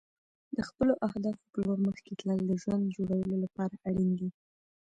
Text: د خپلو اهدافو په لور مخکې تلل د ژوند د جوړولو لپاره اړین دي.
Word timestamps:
د 0.55 0.57
خپلو 0.67 0.93
اهدافو 1.07 1.43
په 1.53 1.57
لور 1.65 1.77
مخکې 1.87 2.11
تلل 2.19 2.39
د 2.47 2.51
ژوند 2.61 2.81
د 2.85 2.93
جوړولو 2.97 3.35
لپاره 3.43 3.75
اړین 3.89 4.09
دي. 4.19 4.29